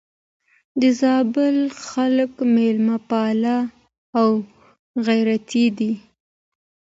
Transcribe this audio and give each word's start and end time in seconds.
د 0.81 0.81
زابل 0.99 1.57
خلک 1.87 2.31
مېلمه 2.55 2.97
پال 3.09 3.43
او 4.19 4.29
غيرتي 5.07 5.65
دي. 5.77 5.91